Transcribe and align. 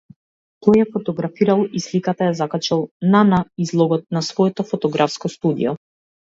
Тој 0.67 0.77
ја 0.79 0.85
фотографирал, 0.93 1.61
и 1.79 1.81
сликата 1.87 2.29
ја 2.29 2.35
закачил 2.39 2.81
на 3.17 3.21
на 3.33 3.43
излогот 3.67 4.07
на 4.19 4.25
своето 4.31 4.67
фотографско 4.73 5.33
студио. 5.37 5.77